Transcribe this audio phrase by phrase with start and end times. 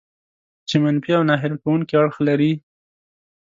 [0.67, 2.51] چې منفي او ناهیله کوونکي اړخ لري.